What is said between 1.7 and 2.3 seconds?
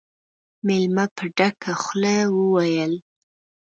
خوله